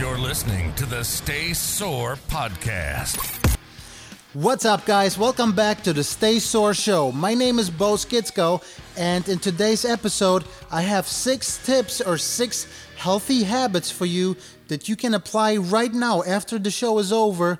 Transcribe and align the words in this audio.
You're 0.00 0.16
listening 0.16 0.72
to 0.76 0.86
the 0.86 1.04
Stay 1.04 1.52
Sore 1.52 2.16
podcast. 2.30 3.18
What's 4.32 4.64
up, 4.64 4.86
guys? 4.86 5.18
Welcome 5.18 5.52
back 5.52 5.82
to 5.82 5.92
the 5.92 6.02
Stay 6.02 6.38
Sore 6.38 6.72
Show. 6.72 7.12
My 7.12 7.34
name 7.34 7.58
is 7.58 7.68
Bo 7.68 7.96
Skitsko, 7.96 8.64
and 8.96 9.28
in 9.28 9.38
today's 9.38 9.84
episode, 9.84 10.44
I 10.70 10.80
have 10.80 11.06
six 11.06 11.62
tips 11.66 12.00
or 12.00 12.16
six 12.16 12.66
healthy 12.96 13.42
habits 13.42 13.90
for 13.90 14.06
you 14.06 14.38
that 14.68 14.88
you 14.88 14.96
can 14.96 15.12
apply 15.12 15.58
right 15.58 15.92
now 15.92 16.22
after 16.22 16.58
the 16.58 16.70
show 16.70 16.98
is 16.98 17.12
over. 17.12 17.58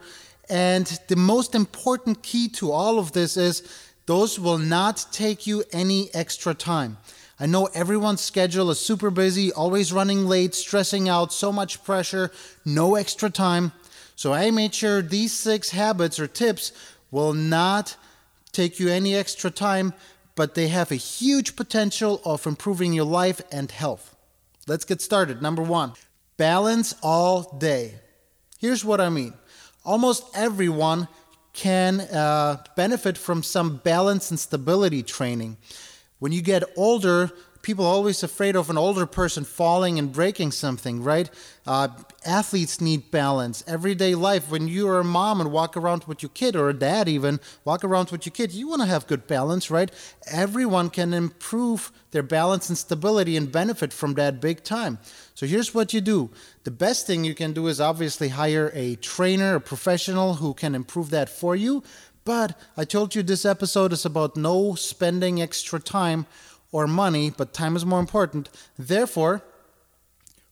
And 0.48 0.86
the 1.08 1.16
most 1.16 1.54
important 1.54 2.22
key 2.22 2.48
to 2.54 2.72
all 2.72 2.98
of 2.98 3.12
this 3.12 3.36
is 3.36 3.62
those 4.06 4.40
will 4.40 4.56
not 4.56 5.04
take 5.12 5.46
you 5.46 5.62
any 5.74 6.08
extra 6.14 6.54
time. 6.54 6.96
I 7.42 7.46
know 7.46 7.70
everyone's 7.72 8.20
schedule 8.20 8.70
is 8.70 8.78
super 8.78 9.10
busy, 9.10 9.50
always 9.50 9.94
running 9.94 10.26
late, 10.26 10.54
stressing 10.54 11.08
out, 11.08 11.32
so 11.32 11.50
much 11.50 11.82
pressure, 11.82 12.30
no 12.66 12.96
extra 12.96 13.30
time. 13.30 13.72
So 14.14 14.34
I 14.34 14.50
made 14.50 14.74
sure 14.74 15.00
these 15.00 15.32
six 15.32 15.70
habits 15.70 16.20
or 16.20 16.26
tips 16.26 16.72
will 17.10 17.32
not 17.32 17.96
take 18.52 18.78
you 18.78 18.90
any 18.90 19.14
extra 19.14 19.50
time, 19.50 19.94
but 20.34 20.54
they 20.54 20.68
have 20.68 20.92
a 20.92 20.96
huge 20.96 21.56
potential 21.56 22.20
of 22.26 22.46
improving 22.46 22.92
your 22.92 23.06
life 23.06 23.40
and 23.50 23.70
health. 23.70 24.14
Let's 24.66 24.84
get 24.84 25.00
started. 25.00 25.40
Number 25.40 25.62
one, 25.62 25.94
balance 26.36 26.94
all 27.02 27.56
day. 27.56 27.94
Here's 28.58 28.84
what 28.84 29.00
I 29.00 29.08
mean 29.08 29.32
almost 29.82 30.24
everyone 30.34 31.08
can 31.54 32.00
uh, 32.00 32.62
benefit 32.76 33.16
from 33.16 33.42
some 33.42 33.78
balance 33.78 34.30
and 34.30 34.38
stability 34.38 35.02
training. 35.02 35.56
When 36.20 36.32
you 36.32 36.42
get 36.42 36.62
older, 36.76 37.32
people 37.62 37.84
are 37.84 37.92
always 37.92 38.22
afraid 38.22 38.56
of 38.56 38.70
an 38.70 38.78
older 38.78 39.06
person 39.06 39.44
falling 39.44 39.98
and 39.98 40.12
breaking 40.12 40.52
something, 40.52 41.02
right? 41.02 41.30
Uh, 41.66 41.88
athletes 42.24 42.80
need 42.80 43.10
balance. 43.10 43.64
Everyday 43.66 44.14
life, 44.14 44.50
when 44.50 44.68
you're 44.68 45.00
a 45.00 45.04
mom 45.04 45.40
and 45.40 45.50
walk 45.50 45.76
around 45.76 46.04
with 46.04 46.22
your 46.22 46.30
kid, 46.30 46.56
or 46.56 46.68
a 46.68 46.74
dad 46.74 47.08
even, 47.08 47.40
walk 47.64 47.82
around 47.84 48.10
with 48.10 48.26
your 48.26 48.32
kid, 48.32 48.52
you 48.52 48.68
want 48.68 48.82
to 48.82 48.86
have 48.86 49.06
good 49.06 49.26
balance, 49.26 49.70
right? 49.70 49.90
Everyone 50.30 50.90
can 50.90 51.12
improve 51.12 51.90
their 52.10 52.22
balance 52.22 52.68
and 52.68 52.76
stability 52.76 53.36
and 53.36 53.50
benefit 53.50 53.92
from 53.92 54.14
that 54.14 54.40
big 54.40 54.62
time. 54.62 54.98
So 55.34 55.46
here's 55.46 55.74
what 55.74 55.94
you 55.94 56.00
do. 56.00 56.30
The 56.64 56.70
best 56.70 57.06
thing 57.06 57.24
you 57.24 57.34
can 57.34 57.52
do 57.52 57.66
is 57.68 57.80
obviously 57.80 58.28
hire 58.28 58.70
a 58.74 58.96
trainer, 58.96 59.54
a 59.54 59.60
professional 59.60 60.34
who 60.34 60.52
can 60.52 60.74
improve 60.74 61.10
that 61.10 61.30
for 61.30 61.56
you. 61.56 61.82
But 62.30 62.56
I 62.76 62.84
told 62.84 63.16
you 63.16 63.24
this 63.24 63.44
episode 63.44 63.92
is 63.92 64.04
about 64.04 64.36
no 64.36 64.76
spending 64.76 65.42
extra 65.42 65.80
time 65.80 66.26
or 66.70 66.86
money, 66.86 67.28
but 67.28 67.52
time 67.52 67.74
is 67.74 67.84
more 67.84 67.98
important. 67.98 68.48
Therefore, 68.78 69.42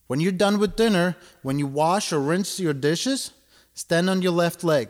when 0.09 0.19
you're 0.19 0.33
done 0.33 0.59
with 0.59 0.75
dinner, 0.75 1.15
when 1.43 1.61
you 1.61 1.69
wash 1.69 2.13
or 2.13 2.19
rinse 2.19 2.59
your 2.59 2.73
dishes, 2.73 3.31
stand 3.75 4.11
on 4.11 4.23
your 4.23 4.33
left 4.33 4.65
leg. 4.65 4.89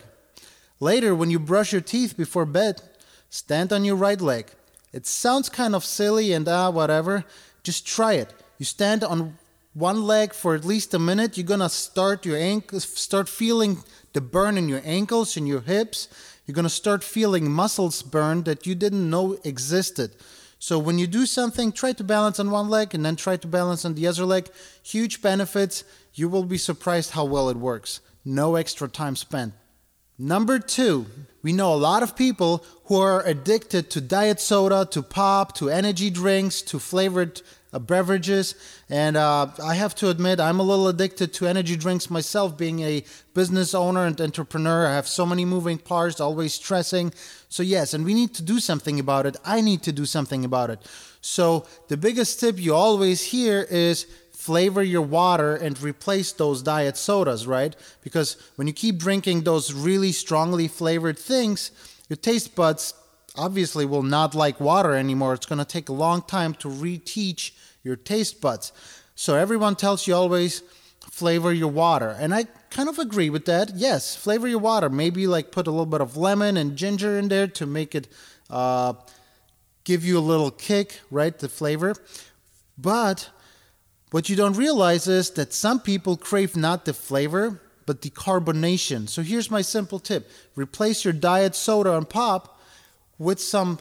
Later, 0.81 1.15
when 1.15 1.31
you 1.31 1.39
brush 1.39 1.73
your 1.73 1.83
teeth 1.83 2.17
before 2.17 2.47
bed, 2.47 2.81
stand 3.29 3.71
on 3.71 3.85
your 3.85 3.97
right 3.97 4.23
leg. 4.23 4.47
It 4.91 5.05
sounds 5.05 5.51
kind 5.51 5.75
of 5.75 5.85
silly 5.85 6.33
and 6.33 6.49
ah, 6.49 6.71
whatever. 6.71 7.27
Just 7.65 7.87
try 7.87 8.15
it. 8.15 8.33
You 8.57 8.65
stand 8.65 9.05
on 9.05 9.37
one 9.75 10.05
leg 10.05 10.33
for 10.33 10.55
at 10.55 10.65
least 10.65 10.95
a 10.95 10.99
minute. 10.99 11.37
You're 11.37 11.47
gonna 11.47 11.69
start 11.69 12.25
your 12.25 12.39
ankles, 12.39 12.85
start 12.85 13.29
feeling 13.29 13.85
the 14.15 14.23
burn 14.23 14.57
in 14.57 14.71
your 14.71 14.81
ankles 14.87 15.37
and 15.37 15.47
your 15.47 15.61
hips. 15.61 16.09
You're 16.49 16.55
going 16.55 16.63
to 16.63 16.71
start 16.71 17.05
feeling 17.05 17.53
muscles 17.53 18.01
burn 18.01 18.45
that 18.45 18.67
you 18.67 18.75
didn't 18.75 19.11
know 19.11 19.39
existed. 19.45 20.17
So 20.59 20.79
when 20.79 20.99
you 20.99 21.07
do 21.07 21.27
something, 21.27 21.73
try 21.73 21.93
to 21.93 22.03
balance 22.03 22.41
on 22.41 22.51
one 22.51 22.71
leg 22.71 22.95
and 22.95 23.05
then 23.05 23.17
try 23.17 23.37
to 23.37 23.47
balance 23.47 23.85
on 23.85 23.95
the 23.95 24.07
other 24.07 24.25
leg. 24.25 24.49
Huge 24.83 25.21
benefits. 25.21 25.85
You 26.15 26.31
will 26.31 26.45
be 26.45 26.57
surprised 26.57 27.11
how 27.11 27.27
well 27.27 27.51
it 27.51 27.59
works. 27.59 28.01
No 28.25 28.57
extra 28.57 28.89
time 28.89 29.15
spent. 29.15 29.53
Number 30.19 30.59
two, 30.59 31.07
we 31.43 31.53
know 31.53 31.73
a 31.73 31.77
lot 31.77 32.03
of 32.03 32.17
people 32.17 32.65
who 32.87 32.97
are 32.97 33.25
addicted 33.25 33.89
to 33.91 34.01
diet 34.01 34.41
soda, 34.41 34.85
to 34.91 35.01
pop, 35.01 35.55
to 35.57 35.71
energy 35.71 36.11
drinks, 36.11 36.61
to 36.63 36.81
flavored 36.81 37.41
uh, 37.73 37.79
beverages. 37.79 38.57
And 38.91 39.17
uh, 39.17 39.49
I 39.63 39.77
have 39.77 39.95
to 39.97 40.11
admit, 40.11 40.41
I'm 40.41 40.59
a 40.59 40.65
little 40.65 40.89
addicted 40.89 41.33
to 41.35 41.47
energy 41.47 41.77
drinks 41.77 42.11
myself, 42.11 42.59
being 42.59 42.81
a 42.81 43.05
business 43.33 43.75
owner 43.75 44.07
and 44.07 44.21
entrepreneur. 44.21 44.89
I 44.89 44.95
have 44.95 45.07
so 45.07 45.25
many 45.25 45.45
moving 45.45 45.79
parts, 45.79 46.19
always 46.19 46.53
stressing. 46.53 47.13
So, 47.49 47.63
yes, 47.63 47.95
and 47.95 48.05
we 48.05 48.13
need 48.13 48.35
to 48.35 48.43
do 48.43 48.59
something 48.59 48.99
about 48.99 49.25
it. 49.25 49.37
I 49.45 49.61
need 49.61 49.85
to 49.85 49.93
do 49.93 50.05
something 50.05 50.45
about 50.45 50.71
it. 50.71 50.81
So, 51.21 51.65
the 51.87 51.97
biggest 51.97 52.41
tip 52.41 52.59
you 52.59 52.75
always 52.75 53.23
hear 53.23 53.67
is 53.71 54.07
flavor 54.39 54.85
your 54.85 55.03
water 55.03 55.57
and 55.57 55.83
replace 55.83 56.31
those 56.31 56.63
diet 56.63 56.97
sodas, 56.97 57.45
right? 57.45 57.75
Because 58.05 58.37
when 58.55 58.69
you 58.69 58.73
keep 58.73 58.97
drinking 58.97 59.43
those 59.43 59.75
really 59.75 60.13
strongly 60.13 60.69
flavored 60.69 61.19
things, 61.19 61.73
your 62.09 62.17
taste 62.17 62.55
buds 62.55 62.95
obviously 63.37 63.85
will 63.85 64.05
not 64.05 64.37
like 64.37 64.61
water 64.61 64.95
anymore. 64.95 65.35
It's 65.35 65.45
going 65.45 65.59
to 65.59 65.65
take 65.65 65.89
a 65.89 65.93
long 65.93 66.23
time 66.23 66.55
to 66.55 66.69
reteach 66.69 67.51
your 67.83 67.97
taste 67.97 68.41
buds. 68.41 68.73
So 69.17 69.35
everyone 69.35 69.75
tells 69.75 70.07
you 70.07 70.15
always 70.15 70.63
flavor 71.11 71.53
your 71.53 71.73
water. 71.73 72.15
And 72.17 72.33
I 72.33 72.45
kind 72.71 72.89
of 72.89 73.01
agree 73.01 73.31
with 73.31 73.45
that. 73.47 73.73
Yes, 73.75 74.15
flavor 74.15 74.47
your 74.47 74.61
water. 74.61 74.89
Maybe 74.89 75.27
like 75.27 75.51
put 75.51 75.67
a 75.67 75.71
little 75.71 75.85
bit 75.85 76.01
of 76.01 76.17
lemon 76.17 76.57
and 76.57 76.77
ginger 76.77 77.19
in 77.19 77.27
there 77.27 77.49
to 77.49 77.67
make 77.67 77.97
it 77.97 78.07
uh, 78.51 78.93
give 79.83 80.05
you 80.05 80.17
a 80.17 80.21
little 80.21 80.53
kick, 80.53 81.01
right? 81.11 81.37
The 81.37 81.49
flavor. 81.49 81.97
But 82.79 83.31
what 84.11 84.29
you 84.29 84.37
don't 84.37 84.57
realize 84.57 85.07
is 85.07 85.31
that 85.33 85.53
some 85.53 85.81
people 85.81 86.17
crave 86.17 86.57
not 86.57 86.85
the 86.85 86.95
flavor, 86.95 87.61
but 87.85 88.03
the 88.03 88.11
carbonation. 88.11 89.09
So 89.09 89.23
here's 89.23 89.51
my 89.51 89.63
simple 89.63 89.99
tip 89.99 90.31
replace 90.55 91.05
your 91.05 91.13
diet 91.13 91.55
soda 91.55 91.97
and 91.97 92.09
pop 92.09 92.61
with 93.19 93.41
some 93.41 93.79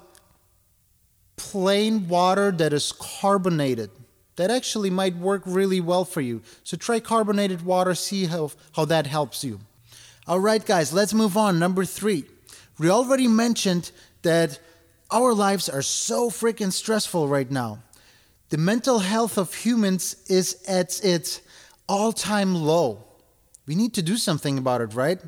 plain 1.36 2.08
water 2.08 2.52
that 2.52 2.74
is 2.74 2.92
carbonated. 2.92 3.92
That 4.36 4.52
actually 4.52 4.90
might 4.90 5.16
work 5.16 5.44
really 5.46 5.82
well 5.82 6.06
for 6.06 6.22
you. 6.22 6.42
So 6.64 6.78
try 6.78 7.00
carbonated 7.00 7.64
water, 7.64 7.96
see 7.96 8.26
how, 8.26 8.52
how 8.74 8.86
that 8.86 9.08
helps 9.08 9.44
you. 9.44 9.60
All 10.28 10.40
right, 10.40 10.64
guys, 10.64 10.94
let's 10.94 11.14
move 11.14 11.38
on. 11.38 11.58
Number 11.58 11.86
three. 11.86 12.26
We 12.80 12.90
already 12.90 13.28
mentioned 13.28 13.92
that 14.22 14.60
our 15.10 15.34
lives 15.34 15.68
are 15.70 15.82
so 15.82 16.30
freaking 16.30 16.72
stressful 16.72 17.28
right 17.28 17.50
now. 17.50 17.80
The 18.50 18.58
mental 18.58 19.00
health 19.00 19.38
of 19.38 19.54
humans 19.54 20.16
is 20.28 20.64
at 20.68 21.04
its 21.04 21.42
all 21.88 22.14
time 22.14 22.56
low. 22.56 23.04
We 23.66 23.76
need 23.76 23.94
to 23.96 24.02
do 24.02 24.18
something 24.18 24.58
about 24.58 24.82
it, 24.82 24.94
right? 24.94 25.20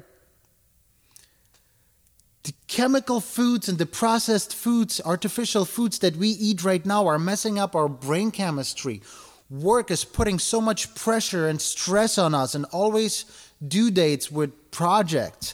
the 2.50 2.53
chemical 2.68 3.22
foods 3.22 3.69
and 3.69 3.78
the 3.78 3.85
processed 3.85 4.56
foods, 4.56 5.00
artificial 5.06 5.66
foods 5.66 6.00
that 6.00 6.16
we 6.16 6.30
eat 6.30 6.63
right 6.63 6.84
now 6.84 7.06
are 7.06 7.19
messing 7.19 7.59
up 7.59 7.75
our 7.75 7.88
brain 7.88 8.31
chemistry. 8.31 9.02
Work 9.51 9.91
is 9.91 10.03
putting 10.03 10.40
so 10.40 10.59
much 10.59 10.96
pressure 10.96 11.47
and 11.47 11.62
stress 11.62 12.18
on 12.18 12.34
us 12.34 12.56
and 12.56 12.66
always 12.72 13.25
due 13.68 13.91
dates 13.91 14.31
with 14.31 14.72
projects. 14.72 15.53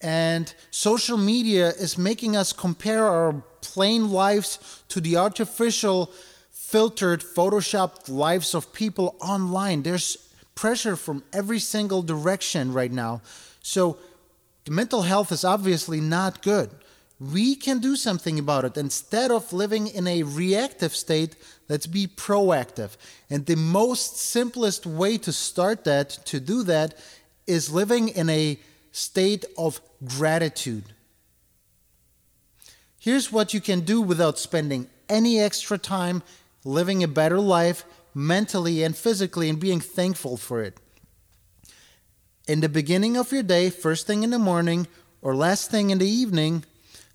And 0.00 0.52
social 0.70 1.16
media 1.16 1.70
is 1.70 1.98
making 1.98 2.36
us 2.36 2.52
compare 2.52 3.04
our 3.06 3.42
plain 3.60 4.12
lives 4.12 4.84
to 4.90 5.00
the 5.00 5.16
artificial, 5.16 6.12
filtered, 6.68 7.22
photoshopped 7.22 8.10
lives 8.10 8.54
of 8.54 8.74
people 8.74 9.16
online. 9.22 9.82
There's 9.82 10.18
pressure 10.54 10.96
from 10.96 11.24
every 11.32 11.58
single 11.58 12.02
direction 12.02 12.74
right 12.74 12.92
now. 12.92 13.22
So 13.62 13.96
mental 14.68 15.00
health 15.00 15.32
is 15.32 15.44
obviously 15.44 15.98
not 15.98 16.42
good. 16.42 16.68
We 17.18 17.54
can 17.54 17.78
do 17.78 17.96
something 17.96 18.38
about 18.38 18.66
it. 18.66 18.76
Instead 18.76 19.30
of 19.30 19.50
living 19.50 19.86
in 19.86 20.06
a 20.06 20.24
reactive 20.24 20.94
state, 20.94 21.36
let's 21.70 21.86
be 21.86 22.06
proactive. 22.06 22.98
And 23.30 23.46
the 23.46 23.56
most 23.56 24.18
simplest 24.18 24.84
way 24.84 25.16
to 25.18 25.32
start 25.32 25.84
that, 25.84 26.10
to 26.26 26.38
do 26.38 26.64
that, 26.64 26.94
is 27.46 27.72
living 27.72 28.08
in 28.08 28.28
a 28.28 28.60
state 28.92 29.46
of 29.56 29.80
gratitude. 30.04 30.84
Here's 32.98 33.32
what 33.32 33.54
you 33.54 33.62
can 33.62 33.80
do 33.80 34.02
without 34.02 34.38
spending 34.38 34.90
any 35.08 35.40
extra 35.40 35.78
time 35.78 36.22
living 36.68 37.02
a 37.02 37.08
better 37.08 37.40
life 37.40 37.84
mentally 38.14 38.82
and 38.82 38.96
physically 38.96 39.48
and 39.48 39.58
being 39.58 39.80
thankful 39.80 40.36
for 40.36 40.62
it 40.62 40.78
in 42.48 42.60
the 42.60 42.68
beginning 42.68 43.16
of 43.16 43.30
your 43.30 43.42
day, 43.42 43.68
first 43.68 44.06
thing 44.06 44.22
in 44.22 44.30
the 44.30 44.38
morning 44.38 44.88
or 45.20 45.36
last 45.36 45.70
thing 45.70 45.90
in 45.90 45.98
the 45.98 46.08
evening, 46.08 46.64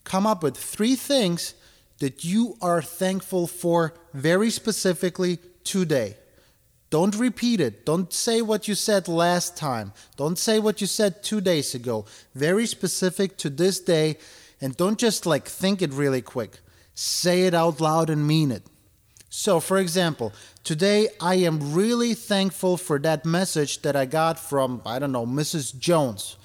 come 0.04 0.28
up 0.28 0.44
with 0.44 0.56
three 0.56 0.96
things 0.96 1.56
that 1.98 2.24
you 2.24 2.56
are 2.62 2.82
thankful 2.82 3.48
for 3.48 3.96
very 4.14 4.52
specifically 4.52 5.40
today. 5.64 6.16
Don't 6.92 7.16
repeat 7.16 7.60
it. 7.60 7.84
Don't 7.86 8.14
say 8.14 8.44
what 8.44 8.68
you 8.68 8.76
said 8.76 9.08
last 9.08 9.58
time. 9.58 9.92
Don't 10.16 10.38
say 10.38 10.60
what 10.60 10.80
you 10.80 10.86
said 10.86 11.24
two 11.24 11.42
days 11.42 11.74
ago. 11.74 12.06
Very 12.36 12.68
specific 12.68 13.36
to 13.38 13.50
this 13.50 13.80
day. 13.80 14.18
And 14.62 14.78
don't 14.78 15.00
just 15.00 15.26
like 15.26 15.48
think 15.48 15.82
it 15.82 15.92
really 15.92 16.22
quick. 16.22 16.60
Say 16.94 17.48
it 17.48 17.56
out 17.56 17.82
loud 17.82 18.12
and 18.12 18.28
mean 18.28 18.52
it. 18.52 18.64
So, 19.36 19.60
for 19.60 19.80
example, 19.80 20.32
today 20.64 21.10
I 21.20 21.36
am 21.38 21.74
really 21.74 22.14
thankful 22.14 22.78
for 22.78 23.00
that 23.00 23.26
message 23.26 23.82
that 23.82 23.96
I 23.96 24.06
got 24.06 24.38
from, 24.38 24.84
I 24.86 25.00
don't 25.00 25.12
know, 25.12 25.26
Mrs. 25.26 25.76
Jones. 25.76 26.38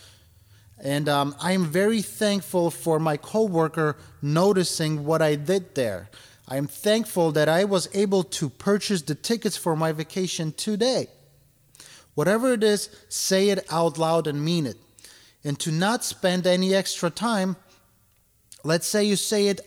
And 0.82 1.06
um, 1.06 1.36
I 1.38 1.52
am 1.52 1.66
very 1.66 2.00
thankful 2.00 2.70
for 2.70 2.98
my 2.98 3.18
coworker 3.18 3.98
noticing 4.22 5.04
what 5.04 5.20
I 5.20 5.34
did 5.34 5.74
there. 5.74 6.08
I 6.48 6.56
am 6.56 6.66
thankful 6.66 7.30
that 7.32 7.46
I 7.46 7.64
was 7.64 7.90
able 7.92 8.22
to 8.24 8.48
purchase 8.48 9.02
the 9.02 9.14
tickets 9.14 9.58
for 9.58 9.76
my 9.76 9.92
vacation 9.92 10.52
today. 10.52 11.08
Whatever 12.14 12.54
it 12.54 12.64
is, 12.64 12.88
say 13.10 13.50
it 13.50 13.66
out 13.70 13.98
loud 13.98 14.26
and 14.26 14.42
mean 14.42 14.66
it. 14.66 14.78
And 15.44 15.60
to 15.60 15.70
not 15.70 16.04
spend 16.04 16.46
any 16.46 16.74
extra 16.74 17.10
time, 17.10 17.56
let's 18.64 18.86
say 18.86 19.04
you 19.04 19.16
say 19.16 19.48
it 19.48 19.60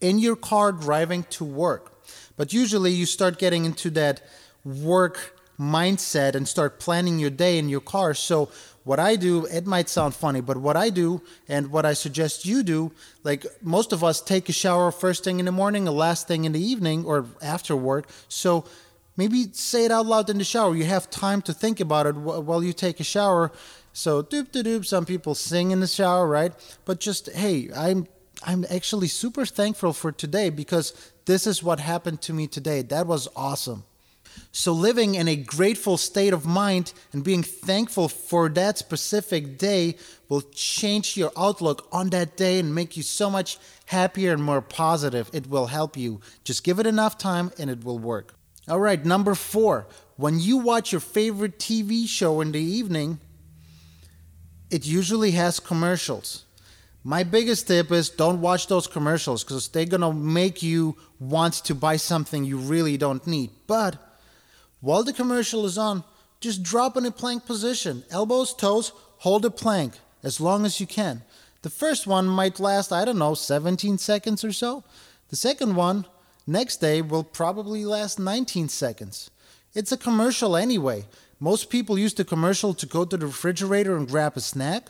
in 0.00 0.20
your 0.20 0.36
car 0.36 0.70
driving 0.70 1.24
to 1.24 1.44
work. 1.44 1.91
But 2.36 2.52
usually 2.52 2.92
you 2.92 3.06
start 3.06 3.38
getting 3.38 3.64
into 3.64 3.90
that 3.90 4.22
work 4.64 5.38
mindset 5.58 6.34
and 6.34 6.48
start 6.48 6.80
planning 6.80 7.18
your 7.18 7.30
day 7.30 7.58
in 7.58 7.68
your 7.68 7.80
car. 7.80 8.14
So 8.14 8.48
what 8.84 8.98
I 8.98 9.16
do, 9.16 9.46
it 9.46 9.66
might 9.66 9.88
sound 9.88 10.14
funny, 10.14 10.40
but 10.40 10.56
what 10.56 10.76
I 10.76 10.90
do 10.90 11.22
and 11.48 11.70
what 11.70 11.86
I 11.86 11.92
suggest 11.92 12.44
you 12.44 12.62
do, 12.62 12.90
like 13.22 13.46
most 13.62 13.92
of 13.92 14.02
us 14.02 14.20
take 14.20 14.48
a 14.48 14.52
shower 14.52 14.90
first 14.90 15.24
thing 15.24 15.38
in 15.38 15.46
the 15.46 15.52
morning, 15.52 15.86
a 15.86 15.92
last 15.92 16.26
thing 16.26 16.44
in 16.44 16.52
the 16.52 16.64
evening, 16.64 17.04
or 17.04 17.26
after 17.40 17.76
work. 17.76 18.08
So 18.28 18.64
maybe 19.16 19.52
say 19.52 19.84
it 19.84 19.92
out 19.92 20.06
loud 20.06 20.30
in 20.30 20.38
the 20.38 20.44
shower. 20.44 20.74
You 20.74 20.84
have 20.84 21.10
time 21.10 21.42
to 21.42 21.52
think 21.52 21.78
about 21.78 22.06
it 22.06 22.16
while 22.16 22.62
you 22.64 22.72
take 22.72 22.98
a 22.98 23.04
shower. 23.04 23.52
So 23.92 24.22
doop 24.22 24.48
doop 24.50 24.64
doop. 24.64 24.86
Some 24.86 25.04
people 25.04 25.34
sing 25.34 25.70
in 25.70 25.80
the 25.80 25.86
shower, 25.86 26.26
right? 26.26 26.52
But 26.84 26.98
just 26.98 27.30
hey, 27.30 27.70
I'm 27.76 28.08
I'm 28.44 28.64
actually 28.70 29.08
super 29.08 29.46
thankful 29.46 29.92
for 29.92 30.12
today 30.12 30.50
because 30.50 31.12
this 31.26 31.46
is 31.46 31.62
what 31.62 31.80
happened 31.80 32.22
to 32.22 32.32
me 32.32 32.46
today. 32.46 32.82
That 32.82 33.06
was 33.06 33.28
awesome. 33.36 33.84
So, 34.50 34.72
living 34.72 35.14
in 35.14 35.28
a 35.28 35.36
grateful 35.36 35.96
state 35.96 36.32
of 36.32 36.46
mind 36.46 36.92
and 37.12 37.22
being 37.22 37.42
thankful 37.42 38.08
for 38.08 38.48
that 38.50 38.78
specific 38.78 39.58
day 39.58 39.96
will 40.28 40.42
change 40.54 41.16
your 41.16 41.32
outlook 41.36 41.86
on 41.92 42.10
that 42.10 42.36
day 42.36 42.58
and 42.58 42.74
make 42.74 42.96
you 42.96 43.02
so 43.02 43.30
much 43.30 43.58
happier 43.86 44.32
and 44.32 44.42
more 44.42 44.62
positive. 44.62 45.30
It 45.32 45.48
will 45.48 45.66
help 45.66 45.96
you. 45.96 46.20
Just 46.44 46.64
give 46.64 46.78
it 46.78 46.86
enough 46.86 47.18
time 47.18 47.52
and 47.58 47.68
it 47.70 47.84
will 47.84 47.98
work. 47.98 48.34
All 48.68 48.80
right, 48.80 49.04
number 49.04 49.34
four. 49.34 49.86
When 50.16 50.38
you 50.38 50.58
watch 50.58 50.92
your 50.92 51.00
favorite 51.00 51.58
TV 51.58 52.06
show 52.06 52.40
in 52.40 52.52
the 52.52 52.60
evening, 52.60 53.18
it 54.70 54.86
usually 54.86 55.32
has 55.32 55.60
commercials. 55.60 56.44
My 57.04 57.24
biggest 57.24 57.66
tip 57.66 57.90
is 57.90 58.10
don't 58.10 58.40
watch 58.40 58.68
those 58.68 58.86
commercials 58.86 59.42
because 59.42 59.66
they're 59.68 59.86
to 59.86 60.12
make 60.12 60.62
you 60.62 60.96
want 61.18 61.54
to 61.64 61.74
buy 61.74 61.96
something 61.96 62.44
you 62.44 62.58
really 62.58 62.96
don't 62.96 63.26
need. 63.26 63.50
But 63.66 63.96
while 64.80 65.02
the 65.02 65.12
commercial 65.12 65.66
is 65.66 65.76
on, 65.76 66.04
just 66.40 66.62
drop 66.62 66.96
in 66.96 67.04
a 67.04 67.10
plank 67.10 67.44
position. 67.44 68.04
Elbows, 68.10 68.54
toes, 68.54 68.92
hold 69.18 69.44
a 69.44 69.50
plank 69.50 69.94
as 70.22 70.40
long 70.40 70.64
as 70.64 70.78
you 70.78 70.86
can. 70.86 71.22
The 71.62 71.70
first 71.70 72.06
one 72.06 72.26
might 72.26 72.60
last, 72.60 72.92
I 72.92 73.04
don't 73.04 73.18
know, 73.18 73.34
17 73.34 73.98
seconds 73.98 74.44
or 74.44 74.52
so. 74.52 74.84
The 75.30 75.36
second 75.36 75.74
one, 75.74 76.06
next 76.46 76.76
day, 76.78 77.02
will 77.02 77.24
probably 77.24 77.84
last 77.84 78.18
19 78.18 78.68
seconds. 78.68 79.30
It's 79.74 79.92
a 79.92 79.96
commercial 79.96 80.56
anyway. 80.56 81.06
Most 81.40 81.70
people 81.70 81.98
use 81.98 82.14
the 82.14 82.24
commercial 82.24 82.74
to 82.74 82.86
go 82.86 83.04
to 83.04 83.16
the 83.16 83.26
refrigerator 83.26 83.96
and 83.96 84.08
grab 84.08 84.36
a 84.36 84.40
snack. 84.40 84.88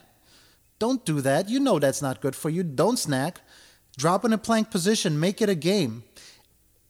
Don't 0.82 1.04
do 1.04 1.20
that. 1.20 1.48
You 1.48 1.60
know 1.60 1.78
that's 1.78 2.02
not 2.02 2.20
good 2.20 2.34
for 2.34 2.50
you. 2.50 2.64
Don't 2.64 2.98
snack. 2.98 3.40
Drop 3.96 4.24
in 4.24 4.32
a 4.32 4.36
plank 4.36 4.72
position, 4.72 5.20
make 5.20 5.40
it 5.40 5.48
a 5.48 5.54
game. 5.54 6.02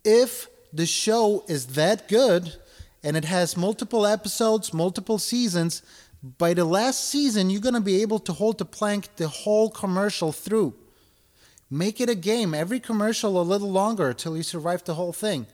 If 0.02 0.48
the 0.72 0.86
show 0.86 1.44
is 1.46 1.66
that 1.80 2.08
good, 2.08 2.56
and 3.02 3.18
it 3.18 3.26
has 3.26 3.54
multiple 3.54 4.06
episodes, 4.06 4.72
multiple 4.72 5.18
seasons. 5.18 5.82
By 6.38 6.54
the 6.54 6.64
last 6.64 7.04
season, 7.10 7.50
you're 7.50 7.60
going 7.60 7.74
to 7.74 7.82
be 7.82 8.00
able 8.00 8.18
to 8.20 8.32
hold 8.32 8.56
the 8.56 8.64
plank 8.64 9.14
the 9.16 9.28
whole 9.28 9.68
commercial 9.68 10.32
through. 10.32 10.72
Make 11.70 12.00
it 12.00 12.08
a 12.08 12.14
game, 12.14 12.54
every 12.54 12.80
commercial 12.80 13.38
a 13.38 13.42
little 13.42 13.70
longer 13.70 14.08
until 14.08 14.38
you 14.38 14.42
survive 14.42 14.84
the 14.84 14.94
whole 14.94 15.12
thing. 15.12 15.46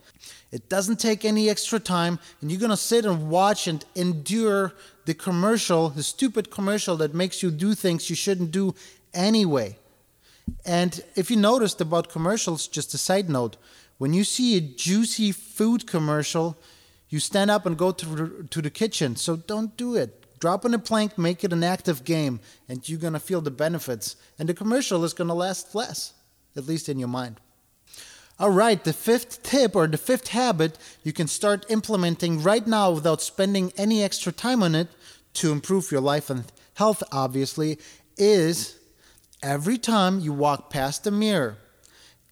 It 0.53 0.69
doesn't 0.69 1.01
take 1.01 1.25
any 1.25 1.51
extra 1.51 1.81
time, 1.81 2.21
and 2.41 2.53
you're 2.53 2.61
going 2.61 2.71
to 2.71 2.77
sit 2.77 3.05
and 3.05 3.29
watch 3.31 3.67
and 3.67 3.85
endure 3.97 4.75
the 5.09 5.15
commercial, 5.15 5.89
the 5.89 6.03
stupid 6.03 6.51
commercial 6.51 6.95
that 6.99 7.15
makes 7.15 7.43
you 7.43 7.51
do 7.51 7.75
things 7.75 8.11
you 8.11 8.15
shouldn't 8.15 8.51
do 8.51 8.75
anyway. 9.15 9.75
And 10.67 11.03
if 11.17 11.31
you 11.31 11.37
noticed 11.39 11.81
about 11.81 12.11
commercials, 12.11 12.69
just 12.69 12.93
a 12.93 12.99
side 12.99 13.31
note, 13.31 13.57
when 13.97 14.13
you 14.13 14.23
see 14.23 14.59
a 14.59 14.61
juicy 14.61 15.33
food 15.33 15.87
commercial, 15.87 16.59
you 17.09 17.21
stand 17.21 17.51
up 17.51 17.65
and 17.65 17.79
go 17.79 17.91
to, 17.91 18.47
to 18.51 18.61
the 18.61 18.69
kitchen. 18.69 19.17
So 19.17 19.37
don't 19.37 19.75
do 19.79 19.97
it. 19.97 20.39
Drop 20.41 20.67
in 20.67 20.75
a 20.75 20.79
plank, 20.79 21.17
make 21.17 21.43
it 21.43 21.55
an 21.55 21.65
active 21.65 22.05
game, 22.05 22.41
and 22.69 22.87
you're 22.87 23.01
going 23.01 23.15
to 23.15 23.19
feel 23.19 23.41
the 23.41 23.51
benefits. 23.51 24.15
And 24.39 24.47
the 24.47 24.53
commercial 24.53 25.05
is 25.05 25.15
going 25.15 25.29
to 25.29 25.35
last 25.35 25.75
less, 25.75 26.13
at 26.55 26.67
least 26.67 26.91
in 26.91 26.99
your 26.99 27.09
mind. 27.09 27.41
All 28.41 28.51
right, 28.51 28.83
the 28.83 28.93
fifth 28.93 29.43
tip 29.43 29.75
or 29.75 29.89
the 29.89 29.99
fifth 29.99 30.29
habit 30.29 30.79
you 31.03 31.13
can 31.13 31.27
start 31.27 31.67
implementing 31.69 32.43
right 32.43 32.65
now 32.67 32.93
without 32.93 33.21
spending 33.21 33.73
any 33.77 34.03
extra 34.03 34.31
time 34.31 34.63
on 34.63 34.75
it 34.75 34.89
to 35.35 35.51
improve 35.51 35.91
your 35.91 36.01
life 36.01 36.31
and 36.31 36.45
health, 36.75 37.03
obviously, 37.11 37.79
is 38.17 38.79
every 39.43 39.77
time 39.77 40.21
you 40.21 40.33
walk 40.33 40.71
past 40.71 41.07
a 41.07 41.11
mirror, 41.11 41.59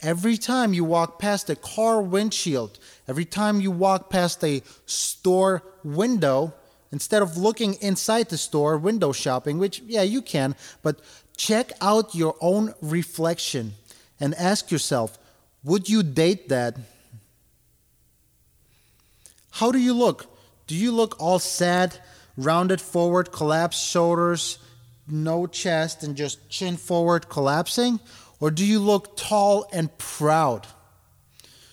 every 0.00 0.36
time 0.36 0.72
you 0.72 0.84
walk 0.84 1.18
past 1.18 1.50
a 1.50 1.56
car 1.56 2.00
windshield, 2.00 2.78
Every 3.08 3.24
time 3.24 3.60
you 3.60 3.70
walk 3.70 4.10
past 4.10 4.42
a 4.42 4.62
store 4.84 5.62
window, 5.84 6.54
instead 6.90 7.22
of 7.22 7.36
looking 7.36 7.74
inside 7.74 8.28
the 8.28 8.38
store, 8.38 8.76
window 8.78 9.12
shopping, 9.12 9.58
which, 9.58 9.80
yeah, 9.86 10.02
you 10.02 10.22
can, 10.22 10.56
but 10.82 11.00
check 11.36 11.70
out 11.80 12.14
your 12.14 12.34
own 12.40 12.74
reflection 12.82 13.74
and 14.18 14.34
ask 14.34 14.72
yourself, 14.72 15.18
would 15.66 15.88
you 15.88 16.04
date 16.04 16.48
that? 16.48 16.78
How 19.50 19.72
do 19.72 19.78
you 19.78 19.92
look? 19.92 20.26
Do 20.68 20.76
you 20.76 20.92
look 20.92 21.16
all 21.18 21.40
sad, 21.40 21.98
rounded 22.36 22.80
forward, 22.80 23.32
collapsed 23.32 23.84
shoulders, 23.84 24.58
no 25.08 25.46
chest, 25.48 26.04
and 26.04 26.14
just 26.16 26.48
chin 26.48 26.76
forward, 26.76 27.28
collapsing? 27.28 27.98
Or 28.38 28.52
do 28.52 28.64
you 28.64 28.78
look 28.78 29.16
tall 29.16 29.68
and 29.72 29.96
proud? 29.98 30.68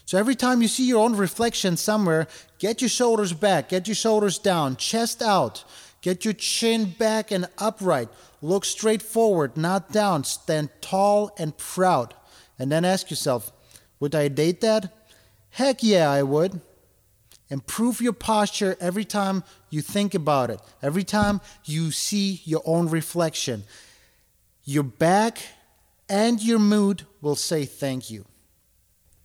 So 0.06 0.18
every 0.18 0.36
time 0.36 0.64
you 0.64 0.68
see 0.68 0.88
your 0.88 1.04
own 1.04 1.16
reflection 1.16 1.78
somewhere, 1.78 2.28
get 2.58 2.82
your 2.82 2.90
shoulders 2.90 3.32
back, 3.32 3.70
get 3.70 3.88
your 3.88 3.96
shoulders 3.96 4.40
down, 4.40 4.76
chest 4.76 5.22
out, 5.22 5.64
get 6.02 6.26
your 6.26 6.34
chin 6.34 6.96
back 6.98 7.30
and 7.30 7.48
upright. 7.60 8.10
Look 8.42 8.66
straight 8.66 9.04
forward, 9.04 9.56
not 9.56 9.92
down. 9.92 10.24
Stand 10.24 10.70
tall 10.82 11.32
and 11.38 11.56
proud. 11.58 12.16
And 12.58 12.72
then 12.72 12.86
ask 12.86 13.12
yourself, 13.12 13.52
would 14.04 14.14
I 14.16 14.28
date 14.28 14.60
that? 14.60 14.92
Heck 15.52 15.82
yeah, 15.82 16.12
I 16.12 16.24
would. 16.24 16.60
Improve 17.50 18.02
your 18.02 18.12
posture 18.12 18.76
every 18.82 19.06
time 19.06 19.46
you 19.70 19.82
think 19.82 20.14
about 20.14 20.50
it, 20.50 20.60
every 20.82 21.06
time 21.06 21.40
you 21.64 21.90
see 21.90 22.42
your 22.44 22.62
own 22.66 22.90
reflection. 22.90 23.64
Your 24.66 24.84
back 24.84 25.38
and 26.10 26.44
your 26.44 26.60
mood 26.60 27.04
will 27.22 27.38
say 27.38 27.64
thank 27.64 28.12
you. 28.12 28.26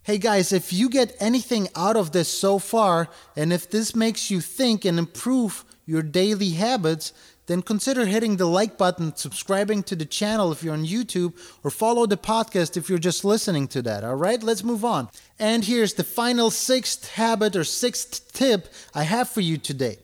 Hey 0.04 0.18
guys, 0.18 0.52
if 0.52 0.72
you 0.72 0.88
get 0.88 1.16
anything 1.18 1.66
out 1.74 1.96
of 1.96 2.12
this 2.12 2.28
so 2.28 2.60
far, 2.60 3.08
and 3.34 3.52
if 3.52 3.68
this 3.68 3.96
makes 3.96 4.30
you 4.30 4.40
think 4.40 4.84
and 4.84 4.96
improve 4.96 5.64
your 5.86 6.04
daily 6.04 6.50
habits, 6.50 7.12
then 7.48 7.62
consider 7.62 8.06
hitting 8.06 8.36
the 8.36 8.46
like 8.46 8.78
button, 8.78 9.16
subscribing 9.16 9.82
to 9.84 9.96
the 9.96 10.04
channel 10.04 10.52
if 10.52 10.62
you're 10.62 10.74
on 10.74 10.86
YouTube, 10.86 11.32
or 11.64 11.70
follow 11.70 12.06
the 12.06 12.16
podcast 12.16 12.76
if 12.76 12.88
you're 12.88 12.98
just 12.98 13.24
listening 13.24 13.66
to 13.68 13.82
that. 13.82 14.04
All 14.04 14.14
right, 14.14 14.40
let's 14.42 14.62
move 14.62 14.84
on. 14.84 15.08
And 15.38 15.64
here's 15.64 15.94
the 15.94 16.04
final 16.04 16.50
sixth 16.50 17.08
habit 17.14 17.56
or 17.56 17.64
sixth 17.64 18.32
tip 18.32 18.68
I 18.94 19.02
have 19.02 19.28
for 19.28 19.40
you 19.40 19.58
today. 19.58 19.96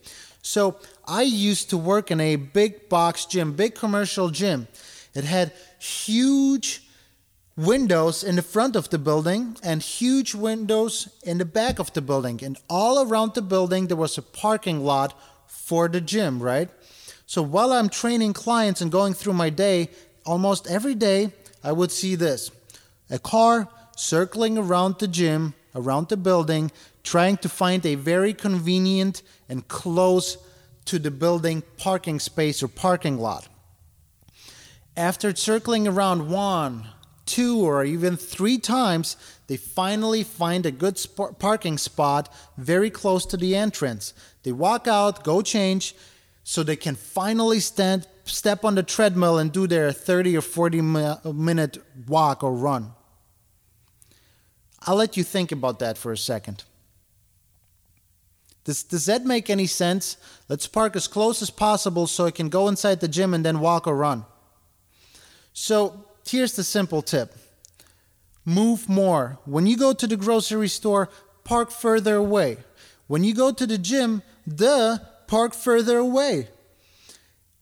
So, 0.43 0.77
I 1.07 1.23
used 1.23 1.71
to 1.71 1.77
work 1.77 2.11
in 2.11 2.21
a 2.21 2.37
big 2.37 2.89
box 2.89 3.27
gym, 3.27 3.53
big 3.53 3.75
commercial 3.75 4.31
gym. 4.31 4.69
It 5.15 5.25
had 5.25 5.53
huge 5.79 6.83
windows 7.57 8.25
in 8.25 8.37
the 8.37 8.43
front 8.43 8.75
of 8.75 8.91
the 8.91 8.99
building 8.99 9.57
and 9.63 9.83
huge 9.83 10.35
windows 10.35 11.09
in 11.23 11.39
the 11.39 11.45
back 11.45 11.79
of 11.79 11.93
the 11.93 12.03
building. 12.03 12.41
And 12.43 12.59
all 12.69 13.07
around 13.07 13.35
the 13.35 13.43
building, 13.43 13.87
there 13.87 13.97
was 13.97 14.19
a 14.19 14.23
parking 14.23 14.85
lot 14.85 15.19
for 15.47 15.89
the 15.89 16.01
gym, 16.01 16.43
right? 16.43 16.69
So 17.27 17.43
while 17.43 17.73
I'm 17.73 17.89
training 17.89 18.35
clients 18.35 18.81
and 18.81 18.93
going 18.93 19.15
through 19.15 19.33
my 19.33 19.51
day, 19.51 19.91
almost 20.27 20.67
every 20.67 20.95
day, 20.95 21.33
I 21.63 21.73
would 21.73 21.91
see 21.91 22.15
this 22.15 22.51
a 23.11 23.19
car 23.19 23.69
circling 23.97 24.59
around 24.59 24.99
the 24.99 25.09
gym, 25.09 25.55
around 25.75 26.09
the 26.09 26.17
building, 26.17 26.71
trying 27.03 27.37
to 27.39 27.49
find 27.49 27.85
a 27.87 27.95
very 27.95 28.35
convenient 28.35 29.23
and 29.49 29.67
close 29.69 30.39
to 30.87 30.99
the 30.99 31.11
building 31.11 31.63
parking 31.77 32.19
space 32.19 32.63
or 32.63 32.69
parking 32.69 33.19
lot. 33.19 33.49
After 34.97 35.35
circling 35.35 35.89
around 35.89 36.31
one, 36.31 36.87
two 37.27 37.65
or 37.67 37.85
even 37.85 38.17
three 38.17 38.59
times, 38.59 39.17
they 39.47 39.57
finally 39.57 40.23
find 40.23 40.65
a 40.65 40.71
good 40.71 40.99
sp- 41.01 41.39
parking 41.39 41.79
spot 41.79 42.33
very 42.57 42.91
close 42.91 43.27
to 43.27 43.37
the 43.37 43.57
entrance. 43.57 44.15
They 44.43 44.53
walk 44.53 44.87
out, 44.87 45.25
go 45.25 45.43
change, 45.43 45.95
so 46.45 46.63
they 46.63 46.77
can 46.77 46.95
finally 46.95 47.59
stand, 47.59 48.07
step 48.25 48.65
on 48.65 48.75
the 48.75 48.83
treadmill 48.83 49.39
and 49.39 49.51
do 49.51 49.67
their 49.67 49.91
30 49.91 50.37
or 50.37 50.43
40 50.43 50.81
minute 51.33 51.79
walk 52.07 52.45
or 52.45 52.53
run. 52.53 52.93
I'll 54.83 54.97
let 54.97 55.17
you 55.17 55.25
think 55.25 55.51
about 55.51 55.79
that 55.79 55.97
for 55.97 56.13
a 56.13 56.19
second. 56.19 56.63
Does, 58.65 58.83
does 58.83 59.07
that 59.07 59.25
make 59.25 59.49
any 59.49 59.67
sense? 59.67 60.19
Let's 60.49 60.67
park 60.67 60.97
as 60.97 61.09
close 61.09 61.41
as 61.43 61.51
possible 61.51 62.07
so 62.07 62.27
I 62.27 62.31
can 62.31 62.51
go 62.51 62.69
inside 62.69 63.01
the 63.01 63.09
gym 63.09 63.35
and 63.35 63.45
then 63.45 63.61
walk 63.61 63.87
or 63.87 63.97
run. 63.97 64.25
So 65.55 66.05
here's 66.27 66.57
the 66.57 66.65
simple 66.65 67.01
tip 67.01 67.35
move 68.45 68.89
more. 68.89 69.39
When 69.47 69.67
you 69.67 69.79
go 69.79 69.95
to 69.95 70.07
the 70.07 70.17
grocery 70.17 70.69
store, 70.69 71.09
park 71.45 71.71
further 71.71 72.17
away. 72.17 72.59
When 73.07 73.25
you 73.25 73.35
go 73.35 73.53
to 73.53 73.67
the 73.67 73.79
gym, 73.79 74.23
duh, 74.47 74.99
park 75.27 75.55
further 75.55 75.99
away. 75.99 76.49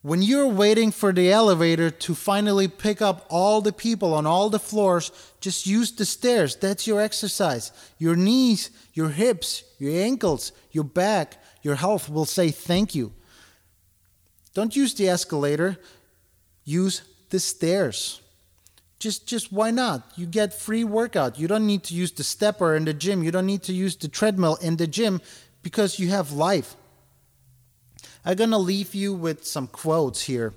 When 0.03 0.21
you're 0.21 0.49
waiting 0.49 0.91
for 0.91 1.13
the 1.13 1.31
elevator 1.31 1.89
to 1.89 2.15
finally 2.17 2.67
pick 2.67 3.01
up 3.01 3.25
all 3.29 3.61
the 3.61 3.73
people 3.73 4.15
on 4.15 4.27
all 4.27 4.51
the 4.51 4.59
floors, 4.59 5.13
just 5.41 5.65
use 5.65 5.93
the 5.93 6.05
stairs. 6.05 6.57
That's 6.57 6.89
your 6.89 7.01
exercise. 7.01 7.71
Your 7.99 8.17
knees, 8.17 8.71
your 8.95 9.11
hips, 9.11 9.63
your 9.79 9.93
ankles, 10.03 10.51
your 10.73 10.83
back, 10.83 11.41
your 11.63 11.77
health 11.77 12.09
will 12.09 12.25
say 12.25 12.51
thank 12.51 12.97
you. 12.97 13.13
Don't 14.55 14.75
use 14.75 14.93
the 14.95 15.09
escalator, 15.09 15.79
use 16.65 17.03
the 17.31 17.39
stairs. 17.39 18.21
Just 18.99 19.27
just 19.27 19.53
why 19.53 19.71
not? 19.71 20.13
You 20.17 20.27
get 20.27 20.53
free 20.53 20.85
workout. 20.85 21.39
You 21.39 21.49
don't 21.49 21.67
need 21.67 21.85
to 21.85 21.95
use 21.95 22.13
the 22.13 22.23
stepper 22.23 22.77
in 22.77 22.85
the 22.85 22.95
gym. 22.95 23.23
You 23.23 23.31
don't 23.31 23.47
need 23.47 23.63
to 23.65 23.73
use 23.73 23.97
the 23.97 24.09
treadmill 24.09 24.57
in 24.57 24.77
the 24.77 24.87
gym 24.87 25.21
because 25.63 25.99
you 25.99 26.11
have 26.11 26.33
life. 26.33 26.77
I'm 28.25 28.37
going 28.37 28.51
to 28.51 28.59
leave 28.59 28.95
you 28.95 29.13
with 29.13 29.45
some 29.45 29.67
quotes 29.67 30.23
here. 30.23 30.55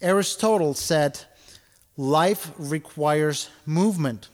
Aristotle 0.00 0.74
said, 0.74 1.20
Life 1.96 2.50
requires 2.58 3.50
movement. 3.66 4.28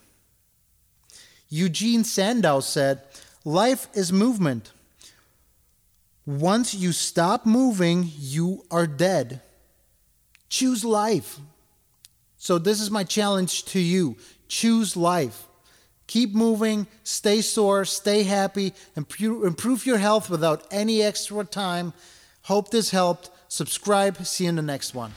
Eugene 1.49 2.05
Sandow 2.05 2.61
said, 2.61 3.03
Life 3.45 3.89
is 3.95 4.13
movement. 4.13 4.73
Once 6.25 6.75
you 6.75 6.93
stop 6.93 7.47
moving, 7.47 8.11
you 8.19 8.65
are 8.71 8.87
dead. 8.87 9.41
Choose 10.49 10.85
life. 10.85 11.39
So, 12.39 12.59
this 12.59 12.81
is 12.81 12.91
my 12.91 13.05
challenge 13.05 13.65
to 13.67 13.81
you 13.81 14.17
choose 14.49 14.97
life. 14.97 15.47
Keep 16.07 16.35
moving, 16.35 16.87
stay 17.03 17.41
sore, 17.41 17.85
stay 17.85 18.23
happy, 18.23 18.73
and 18.95 19.07
improve 19.21 19.87
your 19.87 19.99
health 19.99 20.31
without 20.31 20.65
any 20.71 21.03
extra 21.03 21.45
time 21.45 21.93
Hope 22.47 22.71
this 22.71 22.91
helped. 22.91 23.31
Subscribe. 23.49 24.25
See 24.25 24.45
you 24.45 24.50
in 24.50 24.57
the 24.57 24.62
next 24.62 24.95
one. 24.95 25.12